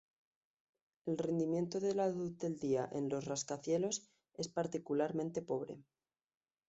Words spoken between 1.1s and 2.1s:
rendimiento de la